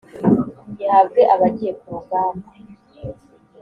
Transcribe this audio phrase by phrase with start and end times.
[0.77, 2.47] gihabwe abagiye ku rugamba